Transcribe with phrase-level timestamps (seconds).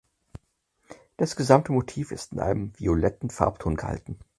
[1.17, 4.17] Das gesamte Motiv ist in einem violetten Farbton gehalten.